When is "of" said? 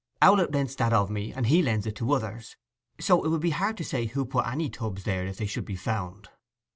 0.93-1.11